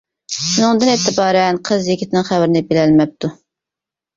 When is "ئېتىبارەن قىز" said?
0.93-1.91